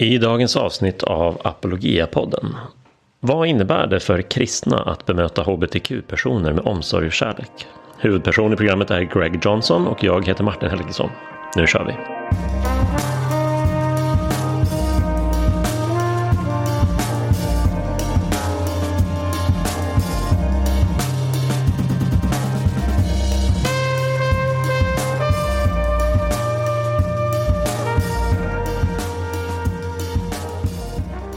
[0.00, 2.56] I dagens avsnitt av Apologia-podden.
[3.20, 7.66] Vad innebär det för kristna att bemöta hbtq-personer med omsorg och kärlek?
[7.98, 11.10] Huvudperson i programmet är Greg Johnson och jag heter Martin Helgesson.
[11.56, 11.92] Nu kör vi!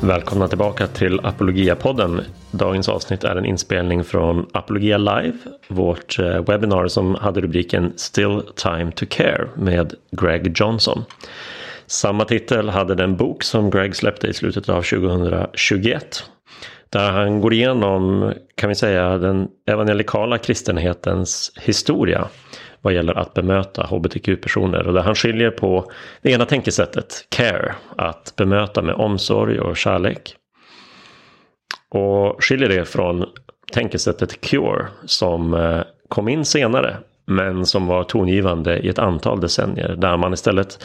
[0.04, 2.22] Välkomna tillbaka till Apologia-podden.
[2.52, 5.38] Dagens avsnitt är en inspelning från Apologia Live,
[5.68, 11.04] vårt eh, webbinar som hade rubriken Still Time to Care med Greg Johnson.
[11.88, 16.24] Samma titel hade den bok som Greg släppte i slutet av 2021.
[16.90, 22.28] Där han går igenom, kan vi säga, den evangelikala kristenhetens historia
[22.82, 24.88] vad gäller att bemöta hbtq-personer.
[24.88, 25.92] Och där han skiljer på
[26.22, 30.36] det ena tänkesättet, care, att bemöta med omsorg och kärlek.
[31.90, 33.26] Och skiljer det från
[33.72, 39.96] tänkesättet cure som eh, kom in senare men som var tongivande i ett antal decennier
[39.96, 40.84] där man istället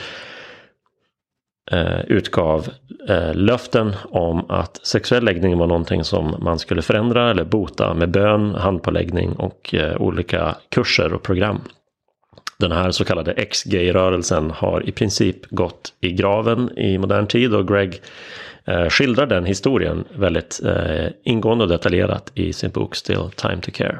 [1.70, 2.68] eh, utgav
[3.08, 8.10] eh, löften om att sexuell läggning var någonting som man skulle förändra eller bota med
[8.10, 11.60] bön, handpåläggning och eh, olika kurser och program.
[12.58, 17.68] Den här så kallade ex-gay-rörelsen har i princip gått i graven i modern tid och
[17.68, 18.00] Greg
[18.64, 23.70] eh, skildrar den historien väldigt eh, ingående och detaljerat i sin bok Still Time to
[23.74, 23.98] Care.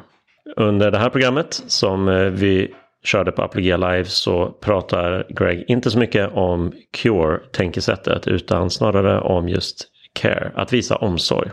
[0.55, 2.71] Under det här programmet som eh, vi
[3.03, 9.49] körde på Apologia Live så pratar Greg inte så mycket om cure-tänkesättet utan snarare om
[9.49, 11.49] just care, att visa omsorg.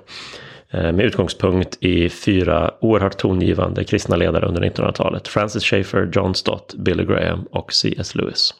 [0.74, 5.28] Eh, med utgångspunkt i fyra oerhört tongivande kristna ledare under 1900-talet.
[5.28, 8.14] Francis Schaeffer, John Stott, Billy Graham och C.S.
[8.14, 8.54] Lewis.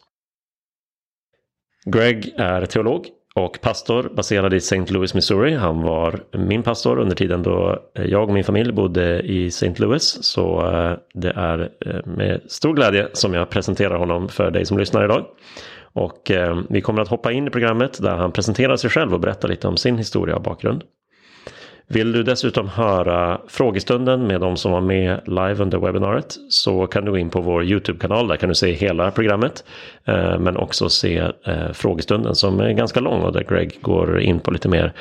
[1.87, 4.85] Greg är teolog och pastor baserad i St.
[4.93, 5.55] Louis, Missouri.
[5.55, 9.75] Han var min pastor under tiden då eh, jag och min familj bodde i St.
[9.77, 10.19] Louis.
[10.25, 11.71] Så eh, det är
[12.07, 15.27] med stor glädje som jag presenterar honom för dig som lyssnar idag.
[15.97, 16.31] Och
[16.69, 19.69] vi kommer att hoppa in i programmet där han presenterar sig själv och berättar lite
[19.69, 20.83] om sin historia och bakgrund.
[21.87, 27.05] Vill du dessutom höra frågestunden med de som var med live under webbinariet så kan
[27.05, 28.29] du gå in på vår YouTube-kanal.
[28.29, 29.65] Där kan du se hela programmet.
[30.05, 34.41] Eh, men också se eh, frågestunden som är ganska lång och där Greg går in
[34.41, 34.93] på lite mer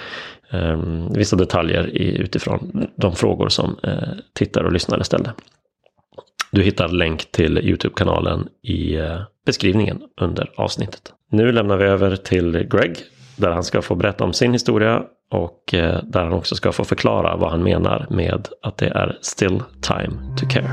[0.51, 0.77] eh,
[1.15, 3.75] vissa detaljer utifrån de frågor som
[4.33, 5.33] tittare och lyssnare ställde.
[6.51, 8.97] Du hittar länk till YouTube-kanalen i
[9.45, 11.13] beskrivningen under avsnittet.
[11.31, 12.97] Nu lämnar vi över till Greg
[13.35, 16.83] där han ska få berätta om sin historia och eh, där han också ska få
[16.83, 20.69] förklara vad han menar med att det är still time to care.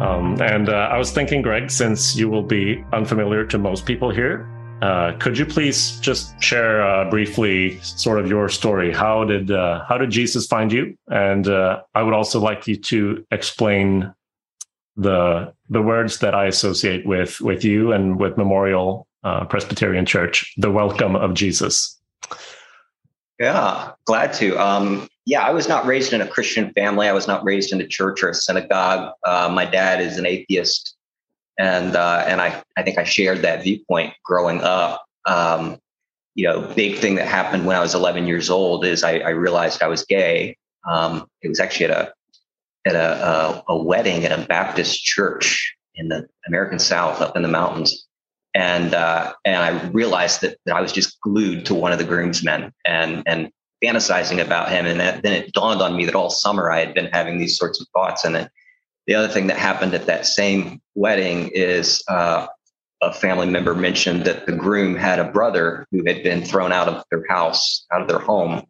[0.00, 4.10] Um, and uh, I was thinking, Greg, since you will be unfamiliar to most people
[4.10, 4.46] here,
[4.82, 8.92] uh, could you please just share uh, briefly sort of your story?
[8.92, 10.96] How did uh, how did Jesus find you?
[11.06, 14.12] And uh, I would also like you to explain
[14.96, 20.52] the the words that I associate with with you and with Memorial uh, Presbyterian Church,
[20.56, 21.98] the welcome of Jesus.
[23.40, 24.56] Yeah, glad to.
[24.58, 27.08] Um, yeah, I was not raised in a Christian family.
[27.08, 29.12] I was not raised in a church or a synagogue.
[29.26, 30.96] Uh, my dad is an atheist,
[31.58, 35.04] and uh, and I I think I shared that viewpoint growing up.
[35.26, 35.78] Um,
[36.34, 39.30] you know, big thing that happened when I was 11 years old is I, I
[39.30, 40.56] realized I was gay.
[40.88, 42.12] Um, it was actually at a
[42.86, 47.42] at a, a, a, wedding at a Baptist church in the American South up in
[47.42, 48.06] the mountains.
[48.54, 52.04] And, uh, and I realized that, that I was just glued to one of the
[52.04, 53.50] groomsmen and, and
[53.82, 54.86] fantasizing about him.
[54.86, 57.58] And that, then it dawned on me that all summer I had been having these
[57.58, 58.24] sorts of thoughts.
[58.24, 58.48] And then
[59.06, 62.46] the other thing that happened at that same wedding is uh,
[63.02, 66.88] a family member mentioned that the groom had a brother who had been thrown out
[66.88, 68.64] of their house, out of their home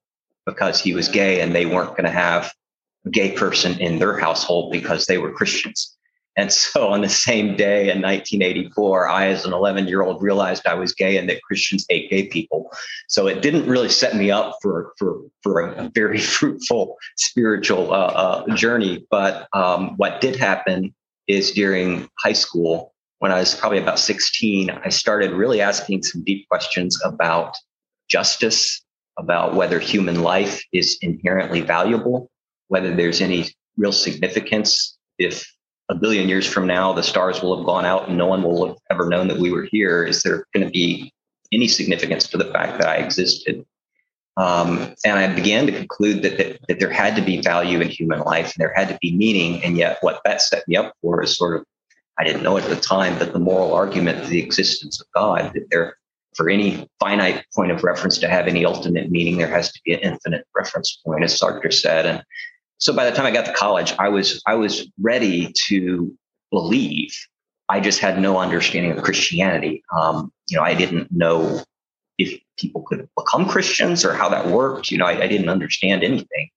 [0.47, 2.53] because he was gay and they weren't going to have
[3.11, 5.95] gay person in their household because they were Christians.
[6.37, 10.67] And so on the same day in 1984, I, as an 11 year old, realized
[10.67, 12.73] I was gay and that Christians hate gay people.
[13.09, 18.07] So it didn't really set me up for, for, for a very fruitful spiritual uh,
[18.07, 19.07] uh, journey.
[19.11, 20.95] But um, what did happen
[21.29, 26.25] is during high school, when I was probably about 16, I started really asking some
[26.25, 27.57] deep questions about
[28.09, 28.83] justice,
[29.19, 32.29] about whether human life is inherently valuable,
[32.69, 35.47] whether there's any real significance if
[35.89, 38.69] a billion years from now the stars will have gone out and no one will
[38.69, 41.13] have ever known that we were here is there going to be
[41.53, 43.65] any significance to the fact that i existed
[44.37, 47.89] Um, and I began to conclude that, that, that there had to be value in
[47.89, 49.63] human life and there had to be meaning.
[49.63, 51.65] And yet, what that set me up for is sort of
[52.19, 55.53] I didn't know at the time, but the moral argument for the existence of God
[55.55, 55.97] that there
[56.37, 59.95] for any finite point of reference to have any ultimate meaning, there has to be
[59.95, 62.07] an infinite reference point, as Sartre said.
[62.07, 62.25] And
[62.79, 66.13] so by the time I got to college, I was I was ready to
[66.51, 67.15] believe.
[67.69, 69.83] I just had no understanding of Christianity.
[69.99, 71.63] Um, you know, I didn't know
[72.19, 74.91] if people could become Christians or how that worked.
[74.91, 76.51] You know, I, I didn't understand anything.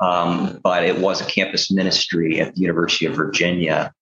[0.00, 3.92] Um, but it was a campus ministry at the University of Virginia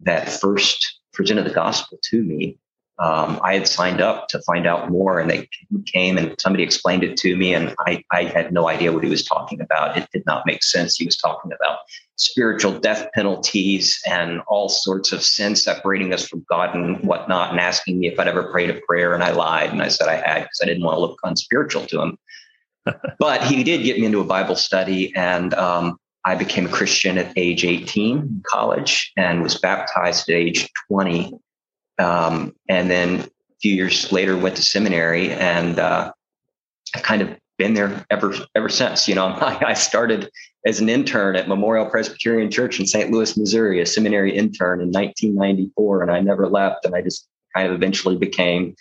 [0.00, 2.56] that first presented the gospel to me
[3.00, 5.48] um, I had signed up to find out more, and they
[5.86, 9.08] came and somebody explained it to me, and I, I had no idea what he
[9.08, 9.96] was talking about.
[9.96, 10.96] It did not make sense.
[10.96, 11.78] He was talking about
[12.16, 17.58] spiritual death penalties and all sorts of sin separating us from God and whatnot, and
[17.58, 20.16] asking me if I'd ever prayed a prayer, and I lied, and I said I
[20.16, 22.18] had because I didn't want to look unspiritual to him.
[23.18, 27.16] but he did get me into a Bible study, and um, I became a Christian
[27.16, 31.32] at age 18 in college and was baptized at age 20
[32.00, 33.28] um, and then a
[33.60, 36.12] few years later went to seminary and uh,
[36.94, 39.06] I've kind of been there ever ever since.
[39.06, 40.30] You know, I, started
[40.66, 43.10] as an intern at Memorial Presbyterian Church in St.
[43.10, 46.84] Louis, Missouri, a seminary intern in 1994, and I never left.
[46.84, 48.74] And I just kind of eventually became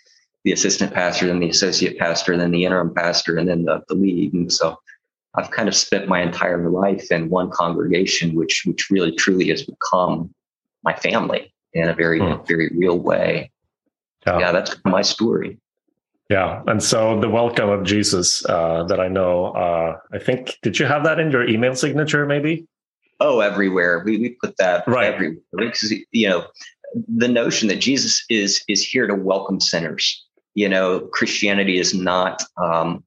[0.46, 3.96] the assistant pastor, then the associate pastor, then the interim pastor, and then the, the
[3.96, 4.34] lead.
[4.34, 4.78] And so
[5.36, 9.64] I've kind of spent my entire life in one congregation, which which really truly has
[9.64, 10.34] become
[10.84, 12.44] my family in a very hmm.
[12.48, 13.52] very real way.
[14.26, 14.40] Yeah.
[14.40, 15.58] yeah, that's my story.
[16.30, 20.78] Yeah, and so the welcome of Jesus uh, that I know, uh, I think, did
[20.78, 22.26] you have that in your email signature?
[22.26, 22.68] Maybe.
[23.20, 24.04] Oh, everywhere.
[24.06, 26.46] We we put that right everywhere because you know
[27.08, 30.26] the notion that Jesus is is here to welcome sinners.
[30.54, 33.04] You know, Christianity is not um,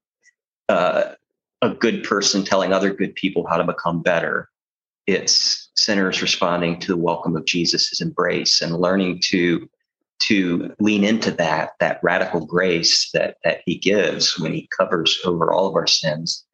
[0.68, 1.12] uh,
[1.60, 4.48] a good person telling other good people how to become better
[5.06, 9.68] it's sinners responding to the welcome of Jesus' embrace and learning to
[10.20, 15.52] to lean into that that radical grace that that he gives when he covers over
[15.52, 16.44] all of our sins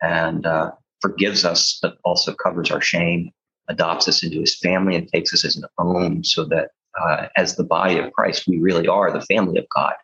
[0.00, 0.70] and uh,
[1.00, 3.30] forgives us but also covers our shame
[3.68, 6.70] adopts us into his family and takes us as an own so that
[7.00, 9.94] uh, as the body of christ we really are the family of god.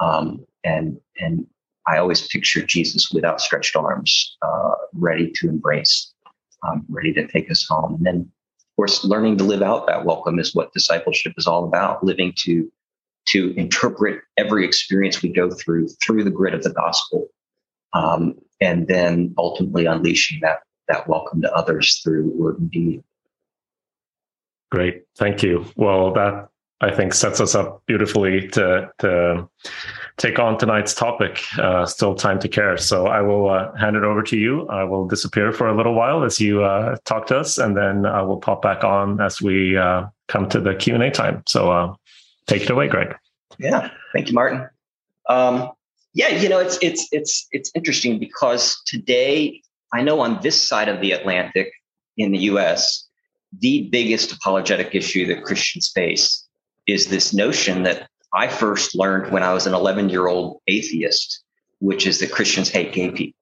[0.00, 1.46] Um, and and
[1.86, 6.11] i always picture jesus with outstretched arms uh, ready to embrace
[6.62, 7.94] um, ready to take us home.
[7.94, 11.64] And then, of course, learning to live out that welcome is what discipleship is all
[11.64, 12.04] about.
[12.04, 12.70] Living to
[13.28, 17.28] to interpret every experience we go through through the grid of the gospel,
[17.92, 23.02] um, and then ultimately unleashing that that welcome to others through word and deed.
[24.70, 25.66] Great, thank you.
[25.76, 26.48] Well, that
[26.82, 29.48] I think sets us up beautifully to to
[30.16, 31.40] take on tonight's topic.
[31.58, 32.76] Uh, still time to care.
[32.76, 34.66] So I will uh, hand it over to you.
[34.68, 38.04] I will disappear for a little while as you uh, talk to us, and then
[38.04, 41.44] I will pop back on as we uh, come to the Q and A time.
[41.46, 41.94] So uh,
[42.46, 43.14] take it away, Greg.
[43.58, 44.68] Yeah, thank you, Martin.
[45.28, 45.70] Um,
[46.14, 49.62] yeah, you know it's it's it's it's interesting because today
[49.92, 51.72] I know on this side of the Atlantic
[52.16, 53.06] in the U.S.
[53.60, 56.41] the biggest apologetic issue that Christians face
[56.86, 61.42] is this notion that I first learned when I was an 11 year old atheist,
[61.80, 63.38] which is that Christians hate gay people.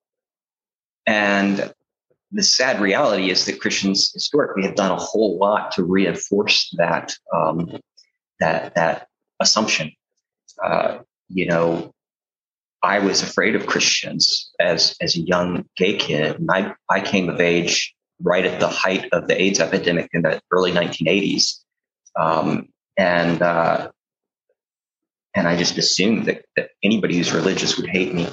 [1.07, 1.73] And
[2.33, 7.13] the sad reality is that Christians historically have done a whole lot to reinforce that
[7.35, 7.79] um,
[8.39, 9.09] that that
[9.41, 9.93] assumption.
[10.63, 10.99] Uh,
[11.29, 11.93] you know,
[12.83, 17.29] I was afraid of Christians as as a young gay kid, and I I came
[17.29, 21.61] of age right at the height of the AIDS epidemic in the early 1980s,
[22.19, 22.69] um,
[23.01, 23.91] and uh,
[25.35, 28.29] and I just assumed that, that anybody who's religious would hate me,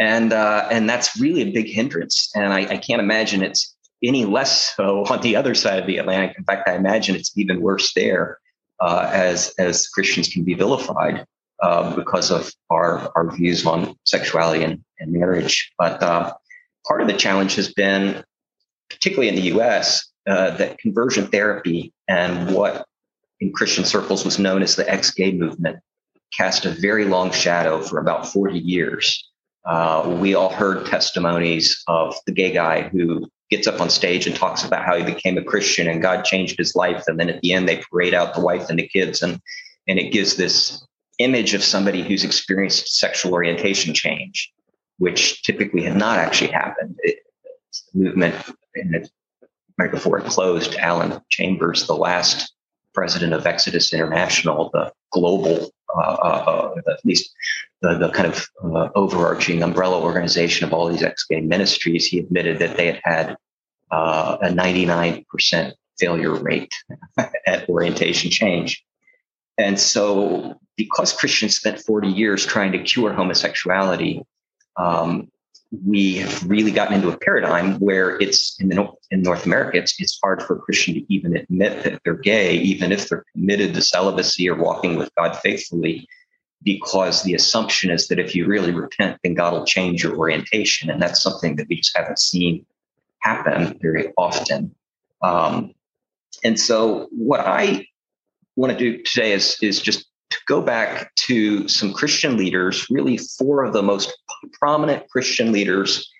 [0.00, 2.30] and uh, and that's really a big hindrance.
[2.34, 5.98] And I, I can't imagine it's any less so on the other side of the
[5.98, 6.36] Atlantic.
[6.38, 8.38] In fact, I imagine it's even worse there,
[8.80, 11.26] uh, as as Christians can be vilified
[11.62, 15.70] uh, because of our our views on sexuality and, and marriage.
[15.76, 16.32] But uh,
[16.88, 18.24] part of the challenge has been,
[18.88, 22.86] particularly in the U.S., uh, that conversion therapy and what
[23.42, 25.80] in Christian circles was known as the ex-gay movement
[26.32, 29.28] cast a very long shadow for about 40 years.
[29.66, 34.36] Uh, we all heard testimonies of the gay guy who gets up on stage and
[34.36, 37.02] talks about how he became a Christian and God changed his life.
[37.08, 39.40] And then at the end, they parade out the wife and the kids, and
[39.88, 40.86] and it gives this
[41.18, 44.52] image of somebody who's experienced sexual orientation change,
[44.98, 46.94] which typically had not actually happened.
[47.02, 47.18] It,
[47.92, 48.36] the movement,
[48.76, 49.10] and it,
[49.78, 52.52] right before it closed, Alan Chambers, the last
[52.94, 57.32] president of Exodus International, the global, uh, uh, uh at least
[57.80, 62.58] the, the kind of uh, overarching umbrella organization of all these ex-gay ministries, he admitted
[62.58, 63.36] that they had had
[63.90, 66.72] uh, a 99% failure rate
[67.46, 68.84] at orientation change.
[69.58, 74.22] And so, because Christians spent 40 years trying to cure homosexuality,
[74.76, 75.30] um,
[75.84, 79.98] we have really gotten into a paradigm where it's in, the, in North America, it's,
[79.98, 83.72] it's hard for a Christian to even admit that they're gay, even if they're committed
[83.74, 86.06] to celibacy or walking with God faithfully,
[86.62, 90.90] because the assumption is that if you really repent, then God will change your orientation.
[90.90, 92.66] And that's something that we just haven't seen
[93.20, 94.74] happen very often.
[95.22, 95.74] Um,
[96.44, 97.86] and so, what I
[98.56, 103.16] want to do today is, is just to go back to some Christian leaders, really
[103.16, 104.16] four of the most
[104.48, 106.10] prominent Christian leaders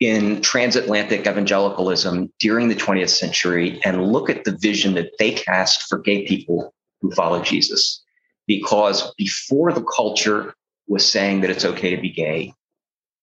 [0.00, 5.82] in transatlantic evangelicalism during the 20th century and look at the vision that they cast
[5.88, 8.02] for gay people who follow Jesus.
[8.46, 10.54] Because before the culture
[10.86, 12.54] was saying that it's okay to be gay,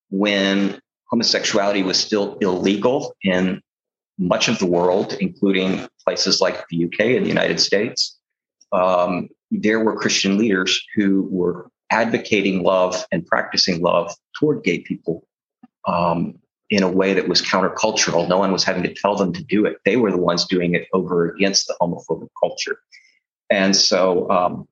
[0.10, 3.62] when homosexuality was still illegal in
[4.18, 8.18] much of the world, including places like the UK and the United States,
[8.72, 15.28] um, there were Christian leaders who were advocating love and practicing love toward gay people
[15.88, 16.36] um,
[16.70, 18.28] in a way that was countercultural.
[18.28, 19.78] No one was having to tell them to do it.
[19.86, 22.80] They were the ones doing it over against the homophobic culture.
[23.50, 24.68] And so um,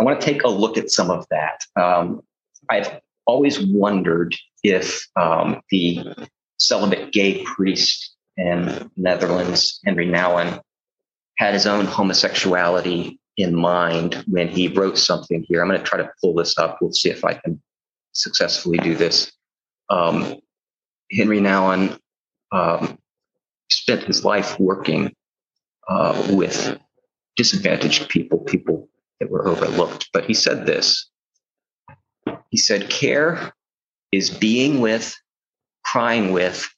[0.00, 1.60] I want to take a look at some of that.
[1.80, 2.22] Um,
[2.70, 4.34] I've always wondered
[4.64, 10.60] if um, the celibate gay priest in Netherlands, Henry Nouwen,
[11.38, 15.62] had his own homosexuality in mind when he wrote something here.
[15.62, 16.78] I'm going to try to pull this up.
[16.80, 17.60] We'll see if I can
[18.12, 19.32] successfully do this.
[19.88, 20.36] Um,
[21.10, 21.98] Henri Nouwen
[22.52, 22.98] um,
[23.70, 25.14] spent his life working
[25.88, 26.78] uh, with
[27.36, 30.10] disadvantaged people, people that were overlooked.
[30.12, 31.08] But he said this
[32.50, 33.52] He said, Care
[34.12, 35.16] is being with,
[35.84, 36.68] crying with,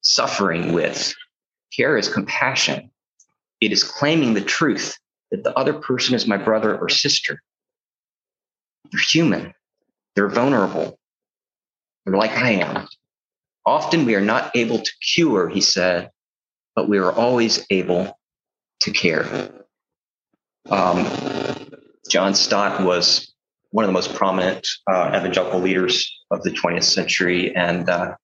[0.00, 1.14] suffering with.
[1.74, 2.90] Care is compassion.
[3.60, 4.98] It is claiming the truth
[5.32, 7.42] that the other person is my brother or sister.
[8.92, 9.54] They're human,
[10.14, 10.98] they're vulnerable,
[12.04, 12.86] they're like I am.
[13.64, 16.10] Often we are not able to cure, he said,
[16.76, 18.18] but we are always able
[18.82, 19.50] to care.
[20.68, 21.06] Um,
[22.08, 23.32] John Stott was
[23.70, 28.16] one of the most prominent uh, evangelical leaders of the 20th century, and uh,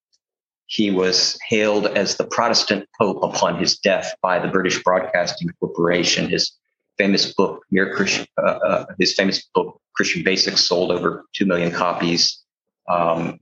[0.66, 6.28] he was hailed as the Protestant Pope upon his death by the British Broadcasting Corporation.
[6.28, 6.52] His
[6.98, 11.70] famous book, Mere Christian, uh, uh, his famous book, Christian Basics, sold over 2 million
[11.72, 12.42] copies.
[12.88, 13.40] Um,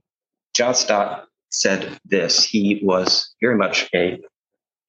[0.53, 2.43] John Stott said this.
[2.43, 4.19] He was very much a,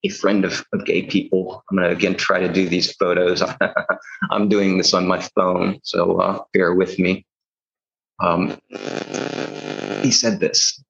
[0.03, 1.63] a friend of, of gay people.
[1.69, 3.43] I'm going to again try to do these photos.
[4.31, 7.25] I'm doing this on my phone, so uh, bear with me.
[8.21, 8.59] Um,
[10.01, 10.83] he said this.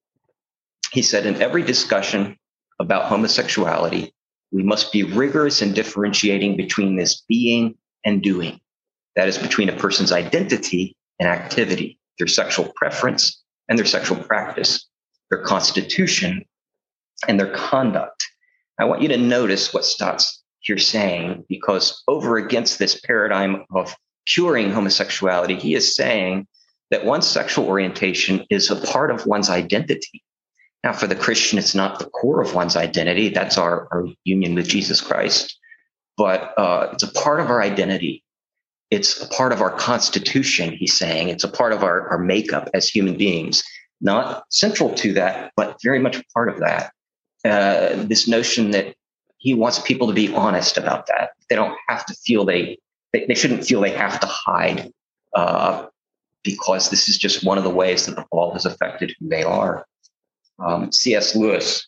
[0.92, 2.36] He said, in every discussion
[2.80, 4.12] about homosexuality,
[4.52, 8.60] we must be rigorous in differentiating between this being and doing.
[9.16, 14.86] That is between a person's identity and activity, their sexual preference and their sexual practice,
[15.30, 16.44] their constitution
[17.28, 18.24] and their conduct.
[18.78, 23.94] I want you to notice what Stott's here saying, because over against this paradigm of
[24.26, 26.46] curing homosexuality, he is saying
[26.90, 30.22] that one's sexual orientation is a part of one's identity.
[30.82, 33.28] Now, for the Christian, it's not the core of one's identity.
[33.28, 35.58] That's our, our union with Jesus Christ.
[36.16, 38.24] But uh, it's a part of our identity.
[38.90, 41.28] It's a part of our constitution, he's saying.
[41.28, 43.62] It's a part of our, our makeup as human beings.
[44.00, 46.92] Not central to that, but very much part of that.
[47.44, 48.94] Uh, this notion that
[49.38, 51.30] he wants people to be honest about that.
[51.48, 52.78] They don't have to feel they,
[53.12, 54.90] they, they shouldn't feel they have to hide
[55.34, 55.86] uh,
[56.42, 59.42] because this is just one of the ways that the fall has affected who they
[59.42, 59.86] are.
[60.64, 61.34] Um, C.S.
[61.34, 61.86] Lewis,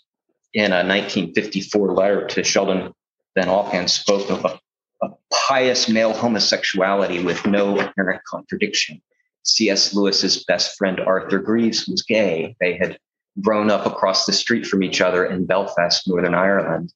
[0.54, 2.92] in a 1954 letter to Sheldon
[3.36, 4.60] Vanauken, spoke of a,
[5.04, 9.00] a pious male homosexuality with no apparent contradiction.
[9.44, 9.94] C.S.
[9.94, 12.56] Lewis's best friend Arthur Greeves was gay.
[12.60, 12.98] They had
[13.40, 16.92] grown up across the street from each other in Belfast, Northern Ireland.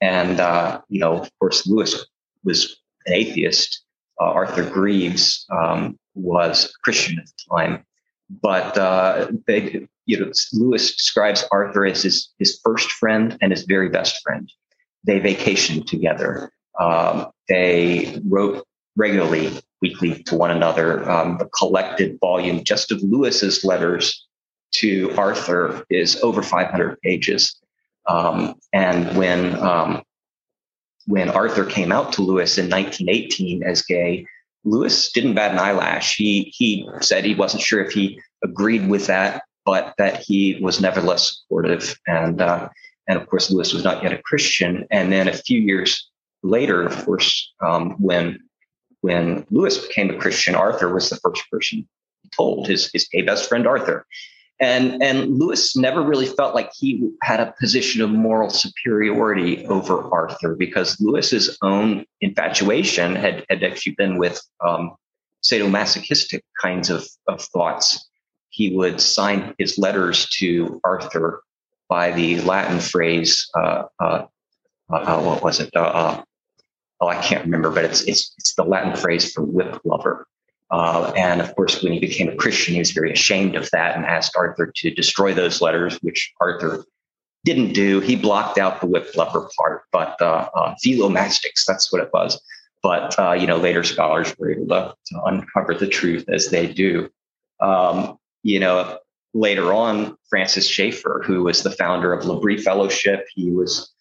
[0.00, 2.06] And, uh, you know, of course, Lewis
[2.44, 3.82] was an atheist.
[4.20, 7.84] Uh, Arthur Greeves um, was a Christian at the time.
[8.30, 13.64] But uh, they, you know, Lewis describes Arthur as his, his first friend and his
[13.64, 14.50] very best friend.
[15.04, 16.50] They vacationed together.
[16.80, 21.08] Um, they wrote regularly, weekly to one another.
[21.08, 24.26] Um, the collected volume just of Lewis's letters
[24.76, 27.60] to Arthur is over 500 pages.
[28.08, 30.02] Um, and when um,
[31.06, 34.26] when Arthur came out to Lewis in 1918 as gay,
[34.64, 36.16] Lewis didn't bat an eyelash.
[36.16, 40.80] He he said he wasn't sure if he agreed with that, but that he was
[40.80, 41.94] nevertheless supportive.
[42.06, 42.70] And uh,
[43.06, 44.86] and of course, Lewis was not yet a Christian.
[44.90, 46.08] And then a few years
[46.42, 48.40] later, of course, um, when
[49.02, 51.86] when Lewis became a Christian, Arthur was the first person
[52.22, 54.06] he told his his gay best friend Arthur.
[54.60, 60.12] And, and Lewis never really felt like he had a position of moral superiority over
[60.12, 64.96] Arthur because Lewis's own infatuation had, had actually been with um,
[65.44, 68.08] sadomasochistic kinds of, of thoughts.
[68.58, 71.42] He would sign his letters to Arthur
[71.88, 74.26] by the Latin phrase, uh, uh,
[74.90, 75.70] uh, what was it?
[75.76, 76.22] Uh, uh,
[77.00, 80.26] oh, I can't remember, but it's, it's, it's the Latin phrase for whip lover.
[80.72, 83.94] Uh, and of course, when he became a Christian, he was very ashamed of that
[83.94, 86.84] and asked Arthur to destroy those letters, which Arthur
[87.44, 88.00] didn't do.
[88.00, 92.40] He blocked out the whip lover part, but uh, uh, Philomastix, that's what it was.
[92.82, 96.66] But, uh, you know, later scholars were able to, to, uncover the truth as they
[96.66, 97.08] do.
[97.60, 98.98] Um, you know,
[99.34, 103.92] later on, Francis Schaeffer, who was the founder of L'Abri Fellowship, he was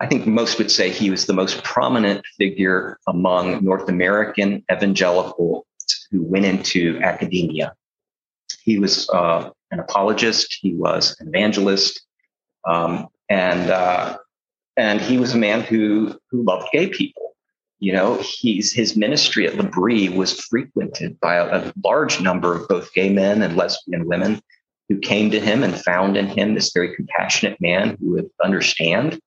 [0.00, 5.66] I think most would say he was the most prominent figure among North American evangelical
[6.10, 7.74] who went into academia.
[8.62, 12.00] He was uh, an apologist, he was an evangelist,
[12.66, 14.18] um, and uh,
[14.76, 17.27] and he was a man who who loved gay people.
[17.80, 22.68] You know, he's his ministry at L'Abri was frequented by a, a large number of
[22.68, 24.40] both gay men and lesbian women
[24.88, 29.20] who came to him and found in him this very compassionate man who would understand.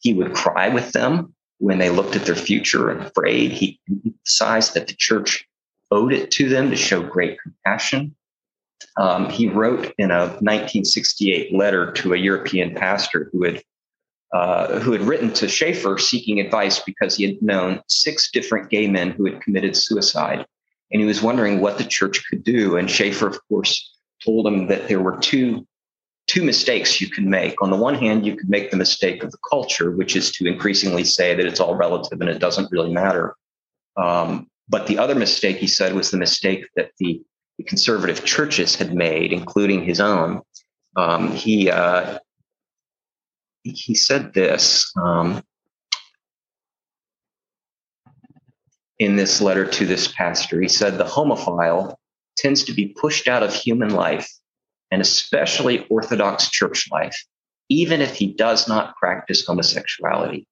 [0.00, 3.52] He would cry with them when they looked at their future and afraid.
[3.52, 5.46] He emphasized that the church
[5.90, 8.16] owed it to them to show great compassion.
[8.96, 13.62] Um, he wrote in a 1968 letter to a European pastor who had
[14.32, 18.86] uh, who had written to Schaeffer seeking advice because he had known six different gay
[18.86, 20.46] men who had committed suicide,
[20.90, 22.76] and he was wondering what the church could do.
[22.76, 25.66] And Schaeffer, of course, told him that there were two
[26.28, 27.60] two mistakes you can make.
[27.60, 30.46] On the one hand, you could make the mistake of the culture, which is to
[30.46, 33.34] increasingly say that it's all relative and it doesn't really matter.
[33.96, 37.20] Um, but the other mistake he said was the mistake that the,
[37.58, 40.40] the conservative churches had made, including his own.
[40.96, 42.18] Um, he uh,
[43.64, 45.42] he said this um,
[48.98, 50.60] in this letter to this pastor.
[50.60, 51.94] He said the homophile
[52.36, 54.28] tends to be pushed out of human life,
[54.90, 57.16] and especially Orthodox church life,
[57.68, 60.46] even if he does not practice homosexuality.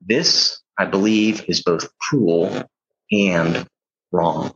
[0.00, 2.64] This, I believe, is both cruel
[3.10, 3.66] and
[4.12, 4.54] wrong.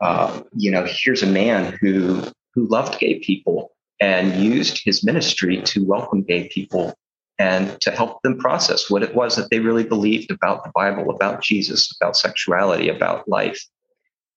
[0.00, 2.22] Uh, you know, here's a man who
[2.54, 6.94] who loved gay people and used his ministry to welcome gay people
[7.38, 11.10] and to help them process what it was that they really believed about the Bible,
[11.10, 13.60] about Jesus, about sexuality, about life.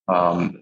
[0.07, 0.61] Um,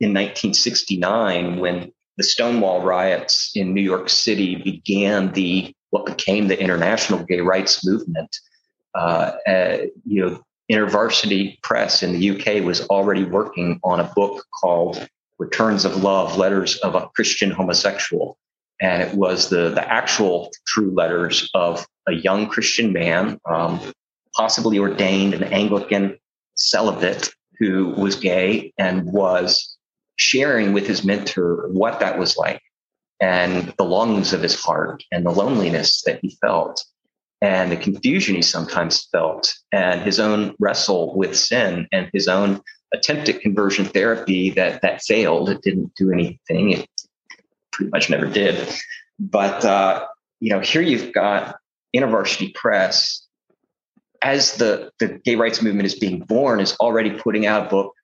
[0.00, 6.60] in 1969, when the Stonewall riots in New York City began the what became the
[6.60, 8.36] international gay rights movement,
[8.94, 14.44] uh, uh, you know, InterVarsity Press in the UK was already working on a book
[14.60, 18.38] called Returns of Love Letters of a Christian Homosexual.
[18.80, 23.80] And it was the, the actual true letters of a young Christian man, um,
[24.34, 26.16] possibly ordained an Anglican
[26.54, 29.76] celibate who was gay and was
[30.16, 32.60] sharing with his mentor what that was like
[33.20, 36.84] and the longings of his heart and the loneliness that he felt
[37.40, 42.60] and the confusion he sometimes felt and his own wrestle with sin and his own
[42.92, 45.50] attempt at conversion therapy that that failed.
[45.50, 46.72] It didn't do anything.
[46.72, 46.88] It
[47.72, 48.68] pretty much never did.
[49.18, 50.06] But uh,
[50.40, 51.56] you know here you've got
[51.94, 53.26] InterVarsity Press
[54.22, 57.94] as the the gay rights movement is being born is already putting out a book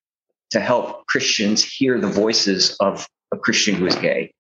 [0.51, 4.33] to help christians hear the voices of a christian who is gay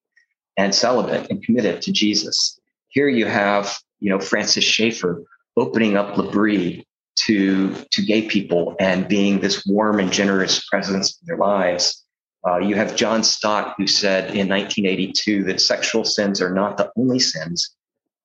[0.56, 2.60] and celibate and committed to jesus.
[2.90, 5.24] Here you have you know, Francis Schaeffer
[5.56, 11.26] opening up L'Abri to to gay people and being this warm and generous presence in
[11.26, 12.04] their lives.
[12.46, 16.92] Uh, you have John Stott, who said in 1982 that sexual sins are not the
[16.96, 17.74] only sins,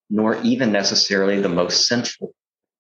[0.10, 2.34] nor even necessarily the most sinful.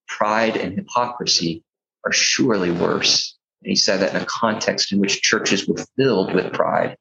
[0.07, 1.63] Pride and hypocrisy
[2.05, 3.37] are surely worse.
[3.63, 6.97] And he said that in a context in which churches were filled with pride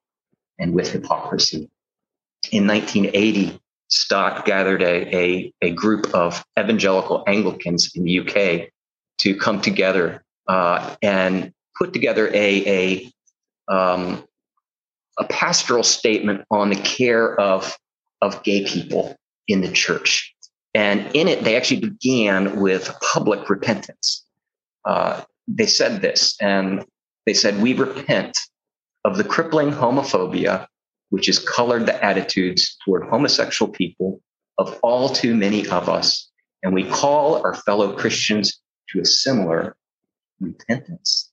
[0.59, 1.71] and with hypocrisy.
[2.53, 8.69] In 1980, Stott gathered a, a, a, group of evangelical Anglicans in the UK
[9.19, 13.13] to come together uh, and put together a,
[13.69, 14.25] a, um,
[15.19, 17.77] a pastoral statement on the care of,
[18.23, 20.35] of gay people in the church.
[20.75, 24.25] And in it, they actually began with public repentance.
[24.85, 26.85] Uh, they said this, and
[27.27, 28.39] they said, We repent
[29.05, 30.67] of the crippling homophobia
[31.11, 34.21] which has colored the attitudes toward homosexual people
[34.59, 36.31] of all too many of us.
[36.63, 39.77] And we call our fellow Christians to a similar
[40.41, 41.31] repentance.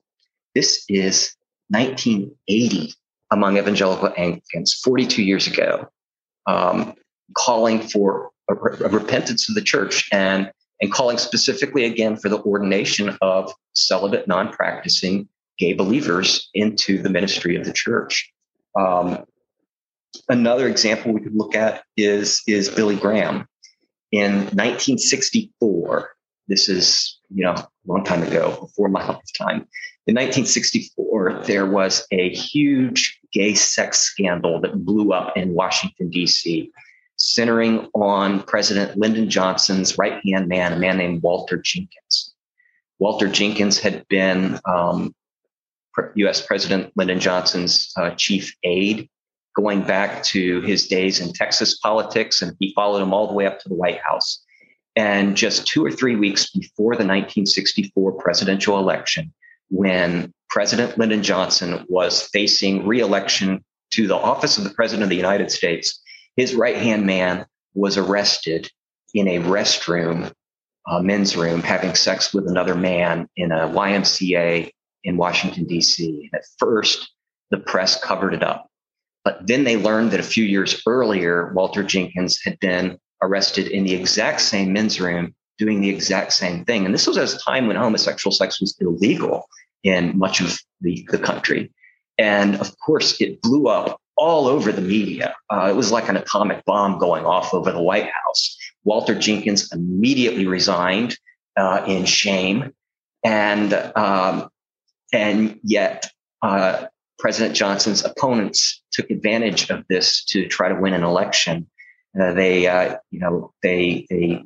[0.53, 1.35] This is
[1.69, 2.93] 1980
[3.31, 5.89] among evangelical Anglicans, 42 years ago,
[6.47, 6.93] um,
[7.35, 12.39] calling for a, a repentance of the church and, and calling specifically again for the
[12.43, 18.31] ordination of celibate, non practicing gay believers into the ministry of the church.
[18.77, 19.25] Um,
[20.29, 23.47] another example we could look at is, is Billy Graham.
[24.11, 26.09] In 1964,
[26.47, 29.67] this is you know a long time ago, before my lifetime.
[30.07, 36.71] In 1964, there was a huge gay sex scandal that blew up in Washington D.C.,
[37.17, 42.33] centering on President Lyndon Johnson's right hand man, a man named Walter Jenkins.
[42.99, 45.13] Walter Jenkins had been um,
[46.15, 46.45] U.S.
[46.45, 49.09] President Lyndon Johnson's uh, chief aide
[49.55, 53.45] going back to his days in Texas politics, and he followed him all the way
[53.45, 54.44] up to the White House.
[54.95, 59.34] And just two or three weeks before the 1964 presidential election,
[59.69, 65.15] when President Lyndon Johnson was facing reelection to the office of the President of the
[65.15, 66.01] United States,
[66.38, 68.71] his right hand man was arrested
[69.13, 70.31] in a restroom,
[70.88, 74.71] a men's room, having sex with another man in a YMCA
[75.03, 76.29] in Washington, D.C.
[76.34, 77.12] At first,
[77.51, 78.67] the press covered it up.
[79.23, 83.84] But then they learned that a few years earlier, Walter Jenkins had been arrested in
[83.84, 86.86] the exact same men's room doing the exact same thing.
[86.86, 89.47] And this was at a time when homosexual sex was illegal
[89.84, 91.71] in much of the, the country.
[92.17, 95.36] And of course, it blew up all over the media.
[95.49, 98.58] Uh, it was like an atomic bomb going off over the White House.
[98.84, 101.17] Walter Jenkins immediately resigned
[101.58, 102.73] uh, in shame.
[103.23, 104.49] And, um,
[105.13, 106.10] and yet,
[106.41, 106.86] uh,
[107.17, 111.67] President Johnson's opponents took advantage of this to try to win an election.
[112.19, 114.43] Uh, they, uh, you know, they they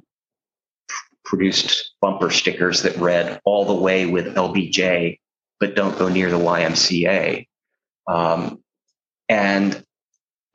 [1.23, 5.19] produced bumper stickers that read "All the way with LBJ,
[5.59, 7.45] but don't go near the YMCA."
[8.07, 8.63] Um,
[9.27, 9.83] and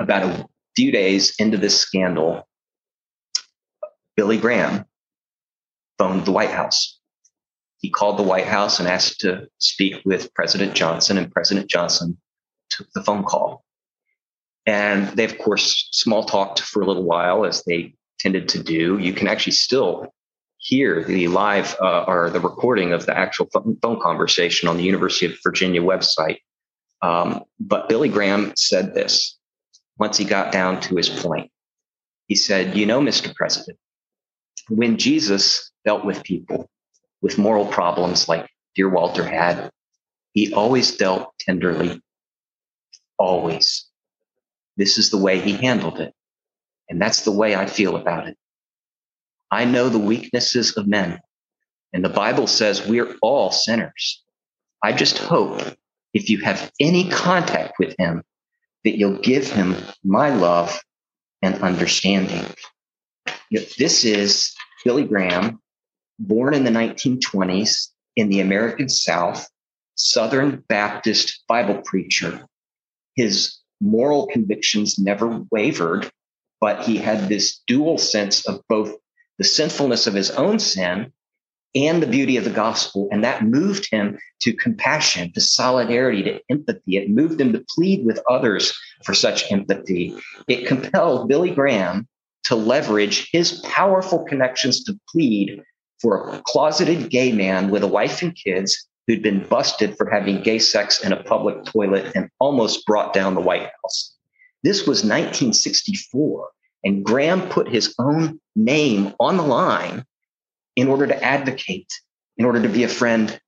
[0.01, 2.49] about a few days into this scandal,
[4.17, 4.85] Billy Graham
[5.99, 6.99] phoned the White House
[7.85, 12.17] he called the White House and asked to speak with President Johnson, and President Johnson
[12.71, 13.63] took the phone call.
[14.67, 18.99] And they, of course, small talked for a little while, as they tended to do.
[18.99, 20.15] You can actually still
[20.59, 25.27] hear the live uh, or the recording of the actual phone conversation on the University
[25.27, 26.39] of Virginia website.
[27.03, 29.39] Um, but Billy Graham said this
[29.99, 31.51] once he got down to his point.
[32.29, 33.35] He said, You know, Mr.
[33.35, 33.79] President,
[34.69, 36.71] when Jesus dealt with people,
[37.21, 39.71] with moral problems like dear Walter had,
[40.33, 42.01] he always dealt tenderly.
[43.19, 43.87] Always.
[44.77, 46.13] This is the way he handled it.
[46.89, 48.37] And that's the way I feel about it.
[49.51, 51.21] I know the weaknesses of men.
[51.93, 54.23] And the Bible says we're all sinners.
[54.83, 55.61] I just hope
[56.13, 58.23] if you have any contact with him,
[58.85, 60.79] that you'll give him my love
[61.43, 62.45] and understanding.
[63.51, 65.61] This is Billy Graham
[66.19, 69.49] born in the 1920s in the American South,
[69.95, 72.47] Southern Baptist Bible preacher.
[73.17, 76.11] His moral convictions never wavered,
[76.61, 78.97] but he had this dual sense of both
[79.39, 81.13] the sinfulness of his own sin
[81.75, 83.09] and the beauty of the gospel.
[83.13, 86.97] And that moved him to compassion, to solidarity, to empathy.
[86.97, 88.73] It moved him to plead with others
[89.05, 90.17] for such empathy.
[90.49, 92.09] It compelled Billy Graham
[92.45, 95.63] to leverage his powerful connections to plead
[96.01, 100.43] for a closeted gay man with a wife and kids who'd been busted for having
[100.43, 104.15] gay sex in a public toilet and almost brought down the White House.
[104.63, 106.49] This was 1964,
[106.85, 110.05] and Graham put his own name on the line
[110.77, 111.93] in order to advocate,
[112.39, 113.39] in order to be a friend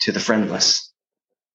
[0.00, 0.92] to the friendless.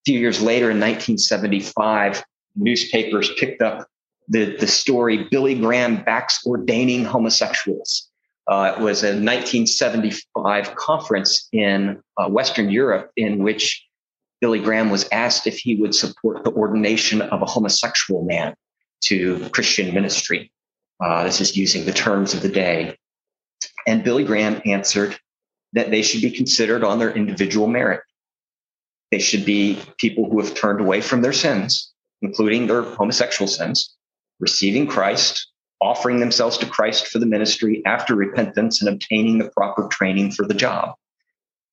[0.02, 2.24] A few years later, in 1975,
[2.56, 3.88] newspapers picked up
[4.30, 8.09] the, the story Billy Graham backs ordaining homosexuals.
[8.50, 13.86] Uh, it was a 1975 conference in uh, Western Europe in which
[14.42, 18.56] Billy Graham was asked if he would support the ordination of a homosexual man
[19.02, 20.52] to Christian ministry.
[21.00, 22.98] Uh, this is using the terms of the day.
[23.86, 25.16] And Billy Graham answered
[25.74, 28.02] that they should be considered on their individual merit.
[29.12, 31.92] They should be people who have turned away from their sins,
[32.24, 33.96] including their homosexual sins,
[34.40, 35.49] receiving Christ,
[35.82, 40.46] offering themselves to Christ for the ministry after repentance and obtaining the proper training for
[40.46, 40.96] the job.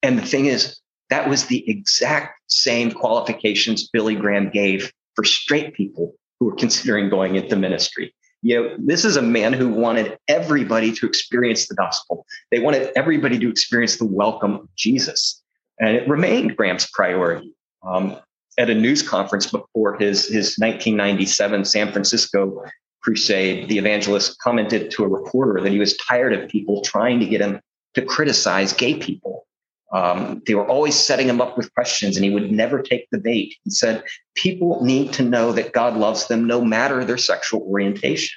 [0.03, 5.75] And the thing is, that was the exact same qualifications Billy Graham gave for straight
[5.75, 8.15] people who were considering going into ministry.
[8.43, 12.27] You know, this is a man who wanted everybody to experience the gospel.
[12.51, 15.43] They wanted everybody to experience the welcome of Jesus.
[15.81, 17.53] And it remained Graham's priority.
[17.83, 18.17] Um,
[18.59, 22.65] at a news conference before his, his 1997 San Francisco
[23.07, 27.27] crusade, the evangelist commented to a reporter that he was tired of people trying to
[27.27, 27.61] get him
[27.95, 29.47] to criticize gay people.
[29.93, 33.19] Um, they were always setting him up with questions and he would never take the
[33.19, 33.55] bait.
[33.63, 34.03] He said,
[34.35, 38.37] People need to know that God loves them no matter their sexual orientation.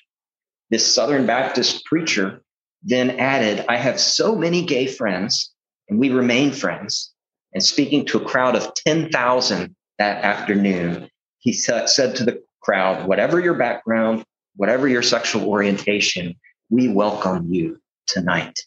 [0.70, 2.44] This Southern Baptist preacher
[2.84, 5.52] then added, I have so many gay friends
[5.90, 7.12] and we remain friends.
[7.54, 13.40] And speaking to a crowd of 10,000 that afternoon, he said to the crowd, Whatever
[13.40, 14.24] your background,
[14.60, 16.36] whatever your sexual orientation,
[16.70, 18.60] we welcome you tonight.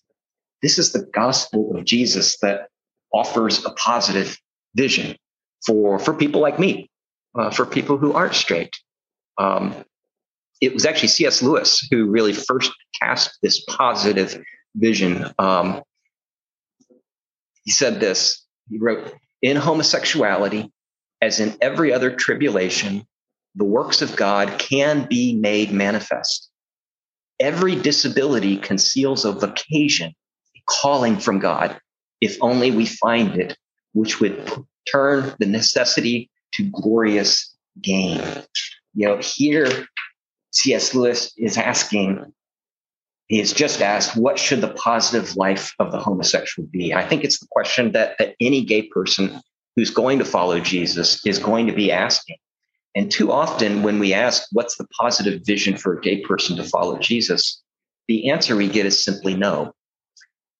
[0.62, 2.68] This is the gospel of Jesus that
[3.12, 4.38] offers a positive
[4.74, 5.14] vision
[5.66, 6.88] for, for people like me,
[7.38, 8.74] uh, for people who aren't straight.
[9.36, 9.84] Um,
[10.62, 11.42] it was actually C.S.
[11.42, 14.42] Lewis who really first cast this positive
[14.74, 15.26] vision.
[15.38, 15.82] Um,
[17.64, 20.72] he said this he wrote, In homosexuality,
[21.20, 23.06] as in every other tribulation,
[23.54, 26.48] the works of God can be made manifest.
[27.40, 30.14] Every disability conceals a vocation,
[30.56, 31.78] a calling from God,
[32.20, 33.56] if only we find it,
[33.92, 38.22] which would turn the necessity to glorious gain.
[38.94, 39.86] You know, here
[40.52, 40.94] C.S.
[40.94, 42.32] Lewis is asking,
[43.28, 46.92] he has just asked, what should the positive life of the homosexual be?
[46.94, 49.40] I think it's the question that, that any gay person
[49.74, 52.36] who's going to follow Jesus is going to be asking.
[52.94, 56.64] And too often, when we ask, what's the positive vision for a gay person to
[56.64, 57.62] follow Jesus?
[58.08, 59.72] The answer we get is simply no.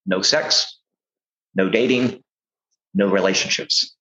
[0.07, 0.79] No sex,
[1.55, 2.23] no dating,
[2.95, 3.95] no relationships.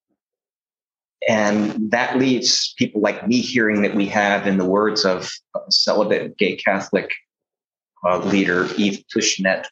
[1.27, 5.29] And that leaves people like me hearing that we have, in the words of
[5.69, 7.11] celibate gay Catholic
[8.03, 9.65] uh, leader Eve Tushnet,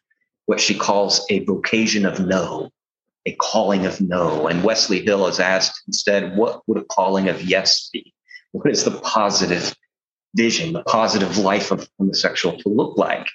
[0.45, 2.69] what she calls a vocation of no,
[3.25, 4.47] a calling of no.
[4.47, 8.13] And Wesley Hill has asked instead, what would a calling of yes be?
[8.51, 9.75] What is the positive
[10.35, 13.27] vision, the positive life of homosexual to look like?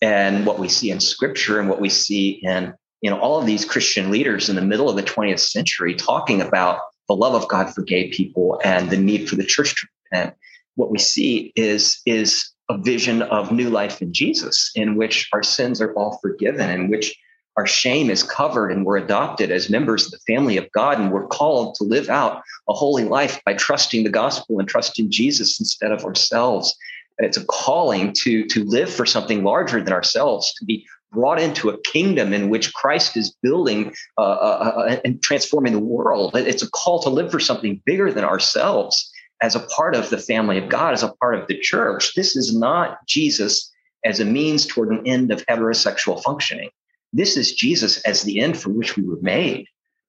[0.00, 3.46] And what we see in scripture and what we see in you know all of
[3.46, 7.48] these christian leaders in the middle of the 20th century talking about the love of
[7.48, 10.34] god for gay people and the need for the church to repent
[10.76, 15.42] what we see is is a vision of new life in jesus in which our
[15.42, 17.14] sins are all forgiven in which
[17.56, 21.10] our shame is covered and we're adopted as members of the family of god and
[21.10, 25.60] we're called to live out a holy life by trusting the gospel and trusting jesus
[25.60, 26.76] instead of ourselves
[27.18, 31.68] it's a calling to to live for something larger than ourselves to be brought into
[31.68, 36.34] a kingdom in which Christ is building uh, uh, uh, and transforming the world.
[36.34, 39.10] It's a call to live for something bigger than ourselves
[39.42, 42.14] as a part of the family of God, as a part of the church.
[42.14, 43.70] This is not Jesus
[44.04, 46.70] as a means toward an end of heterosexual functioning.
[47.12, 49.66] This is Jesus as the end for which we were made.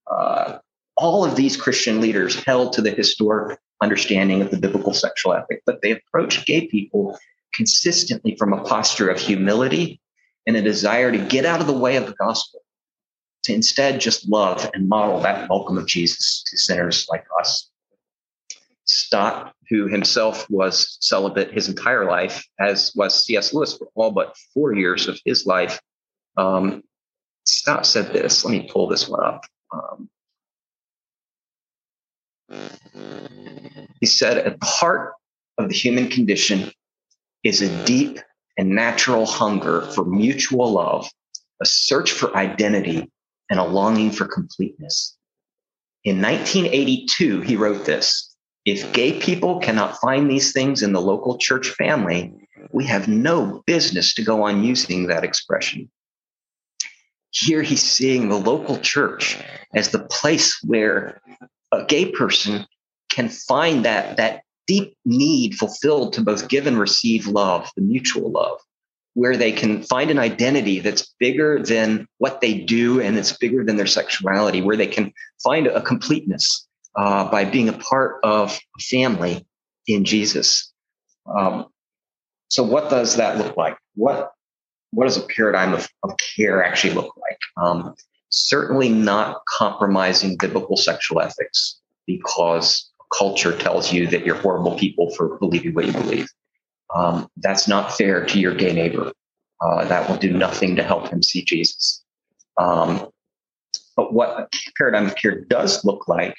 [0.10, 0.60] Uh,
[0.96, 5.62] all of these Christian leaders held to the historic understanding of the biblical sexual ethic,
[5.66, 7.18] but they approached gay people
[7.54, 10.00] consistently from a posture of humility
[10.48, 12.62] and a desire to get out of the way of the gospel,
[13.44, 17.70] to instead just love and model that welcome of Jesus to sinners like us.
[18.86, 23.54] Stott, who himself was celibate his entire life, as was C.S.
[23.54, 25.80] Lewis for all but four years of his life,
[26.38, 26.84] um,
[27.46, 28.46] Stott said this.
[28.46, 29.46] Let me pull this one up.
[29.72, 30.10] Um,
[34.00, 35.14] he said, At the heart
[35.58, 36.72] of the human condition
[37.44, 38.20] is a deep
[38.58, 41.10] and natural hunger for mutual love,
[41.62, 43.10] a search for identity,
[43.50, 45.18] and a longing for completeness.
[46.04, 51.38] In 1982, he wrote this If gay people cannot find these things in the local
[51.38, 52.34] church family,
[52.72, 55.90] we have no business to go on using that expression.
[57.34, 59.38] Here he's seeing the local church
[59.74, 61.22] as the place where
[61.72, 62.66] a gay person
[63.10, 68.32] can find that, that deep need fulfilled to both give and receive love, the mutual
[68.32, 68.60] love,
[69.14, 73.64] where they can find an identity that's bigger than what they do and it's bigger
[73.64, 75.12] than their sexuality, where they can
[75.44, 79.46] find a completeness uh, by being a part of family
[79.88, 80.72] in Jesus.
[81.26, 81.68] Um,
[82.50, 83.78] so, what does that look like?
[83.96, 84.32] What
[84.94, 87.40] what does a paradigm of, of care actually look like?
[87.58, 87.96] Um,
[88.30, 95.38] certainly not compromising biblical sexual ethics because culture tells you that you're horrible people for
[95.40, 96.28] believing what you believe.
[96.96, 99.12] Um, that's not fair to your gay neighbor.
[99.62, 102.04] Uh, that will do nothing to help him see Jesus.
[102.58, 103.08] Um,
[103.96, 106.36] but what paradigm of care does look like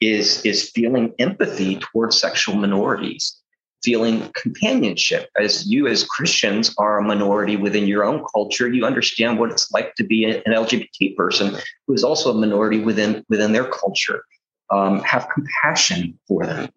[0.00, 3.40] is, is feeling empathy towards sexual minorities,
[3.86, 5.30] feeling companionship.
[5.40, 9.70] As you, as Christians, are a minority within your own culture, you understand what it's
[9.70, 14.24] like to be an LGBT person who is also a minority within, within their culture.
[14.72, 16.68] Um, have compassion for them.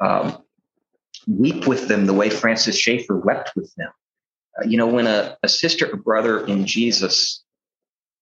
[0.00, 0.36] Um,
[1.26, 3.90] weep with them the way Francis Schaeffer wept with them.
[4.58, 7.42] Uh, you know, when a, a sister or brother in Jesus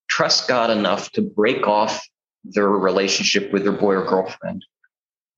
[0.08, 2.06] trusts God enough to break off
[2.44, 4.64] their relationship with their boy or girlfriend,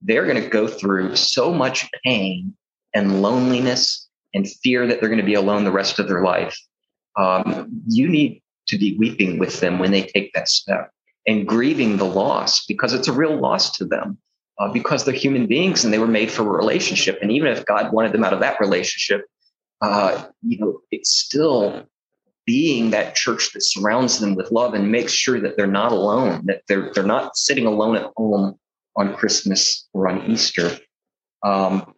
[0.02, 2.54] they're going to go through so much pain
[2.94, 6.56] and loneliness and fear that they're going to be alone the rest of their life.
[7.16, 10.90] Um, you need to be weeping with them when they take that step
[11.26, 14.18] and grieving the loss because it's a real loss to them
[14.58, 17.18] uh, because they're human beings and they were made for a relationship.
[17.20, 19.26] And even if God wanted them out of that relationship,
[19.80, 21.86] uh, you know, it's still
[22.46, 26.42] being that church that surrounds them with love and makes sure that they're not alone,
[26.46, 28.58] that they're they're not sitting alone at home
[28.96, 30.78] on Christmas or on Easter.
[31.42, 31.94] Um,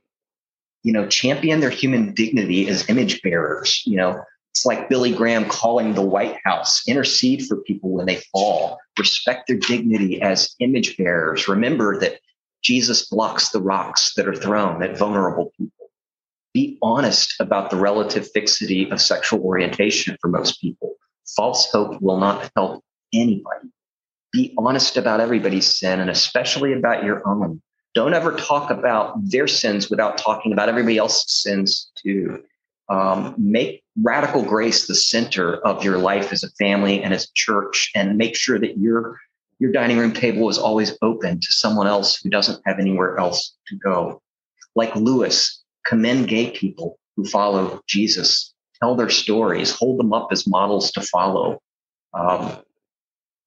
[0.83, 3.83] you know, champion their human dignity as image bearers.
[3.87, 8.23] You know, it's like Billy Graham calling the White House, intercede for people when they
[8.33, 11.49] fall, respect their dignity as image bearers.
[11.49, 12.21] Remember that
[12.63, 15.91] Jesus blocks the rocks that are thrown at vulnerable people.
[16.53, 20.95] Be honest about the relative fixity of sexual orientation for most people.
[21.35, 23.69] False hope will not help anybody.
[24.33, 27.63] Be honest about everybody's sin and especially about your own.
[27.95, 32.43] Don't ever talk about their sins without talking about everybody else's sins too.
[32.89, 37.33] Um, make radical grace the center of your life as a family and as a
[37.35, 39.19] church, and make sure that your
[39.59, 43.55] your dining room table is always open to someone else who doesn't have anywhere else
[43.69, 44.21] to go.
[44.75, 50.49] Like Lewis, commend gay people who follow Jesus, tell their stories, hold them up as
[50.49, 51.61] models to follow.
[52.15, 52.57] Um,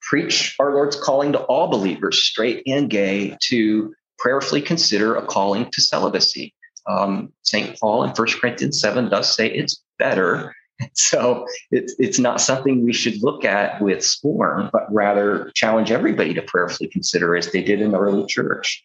[0.02, 5.70] preach our Lord's calling to all believers, straight and gay, to prayerfully consider a calling
[5.72, 6.54] to celibacy.
[6.88, 7.80] Um, St.
[7.80, 10.54] Paul in 1 Corinthians 7 does say it's better.
[10.94, 16.34] So it's, it's not something we should look at with scorn, but rather challenge everybody
[16.34, 18.84] to prayerfully consider as they did in the early church.